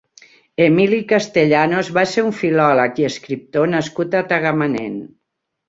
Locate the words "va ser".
1.99-2.25